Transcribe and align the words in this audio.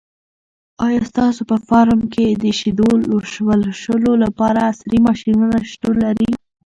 آیا 0.85 1.01
ستاسو 1.11 1.41
په 1.51 1.57
فارم 1.67 2.01
کې 2.13 2.25
د 2.43 2.45
شیدو 2.59 2.89
لوشلو 3.09 4.11
لپاره 4.23 4.59
عصري 4.69 4.99
ماشینونه 5.07 5.57
شتون 5.71 5.95
لري؟ 6.05 6.31